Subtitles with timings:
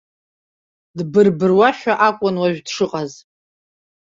[0.97, 3.11] Дбырбыруашәа акәын уажә дшыҟаз.